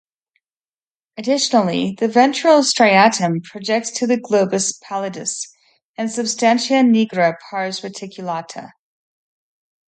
[1.17, 5.47] Additionally, the ventral striatum projects to the globus pallidus,
[5.95, 8.71] and substantia nigra pars reticulata.